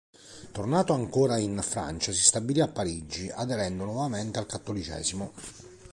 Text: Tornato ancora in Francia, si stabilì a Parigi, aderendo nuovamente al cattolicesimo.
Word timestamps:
Tornato 0.51 0.93
ancora 0.93 1.37
in 1.37 1.59
Francia, 1.61 2.11
si 2.11 2.23
stabilì 2.23 2.59
a 2.59 2.67
Parigi, 2.67 3.29
aderendo 3.29 3.83
nuovamente 3.83 4.39
al 4.39 4.47
cattolicesimo. 4.47 5.31